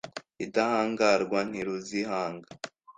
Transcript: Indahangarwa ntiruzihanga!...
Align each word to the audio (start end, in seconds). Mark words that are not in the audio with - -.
Indahangarwa 0.43 1.39
ntiruzihanga!... 1.49 2.49